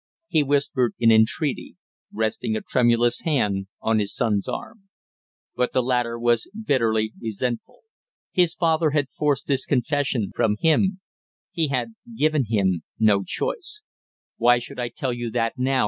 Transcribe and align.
he 0.27 0.41
whispered 0.41 0.95
in 0.97 1.11
entreaty, 1.11 1.75
resting 2.11 2.55
a 2.57 2.61
tremulous 2.61 3.21
hand 3.21 3.67
on 3.81 3.99
his 3.99 4.11
son's 4.15 4.47
arm. 4.47 4.89
But 5.55 5.73
the 5.73 5.83
latter 5.83 6.17
was 6.17 6.49
bitterly 6.55 7.13
resentful. 7.21 7.81
His 8.31 8.55
father 8.55 8.91
had 8.91 9.09
forced 9.11 9.45
this 9.45 9.67
confession, 9.67 10.31
from 10.33 10.55
him, 10.59 11.01
he 11.51 11.67
had 11.67 11.93
given 12.17 12.45
him 12.49 12.81
no 12.97 13.23
choice! 13.23 13.81
"Why 14.37 14.57
should 14.57 14.79
I 14.79 14.87
tell 14.89 15.13
you 15.13 15.29
that 15.33 15.53
now?" 15.59 15.79